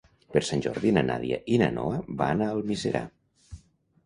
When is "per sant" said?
0.35-0.63